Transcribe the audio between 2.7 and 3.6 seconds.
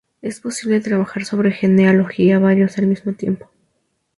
al mismo tiempo.